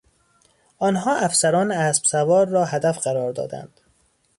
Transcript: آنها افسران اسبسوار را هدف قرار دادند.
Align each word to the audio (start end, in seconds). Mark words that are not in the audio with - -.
آنها 0.77 1.15
افسران 1.17 1.71
اسبسوار 1.71 2.47
را 2.47 2.65
هدف 2.65 2.97
قرار 2.99 3.31
دادند. 3.31 3.79